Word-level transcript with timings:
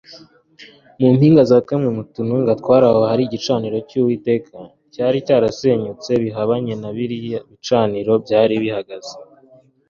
Mu 1.01 1.09
mpinga 1.15 1.41
za 1.51 1.59
kamwe 1.67 1.89
mu 1.97 2.03
tununga 2.13 2.51
twari 2.61 2.85
aho 2.91 3.01
hari 3.09 3.21
igicaniro 3.25 3.77
cyUwiteka 3.89 4.57
cyari 4.93 5.17
cyarasenyutse 5.27 6.11
bihabanye 6.23 6.73
na 6.81 6.89
biriya 6.95 7.39
bicaniro 7.49 8.13
byari 8.25 8.55
bihagaze 8.63 9.13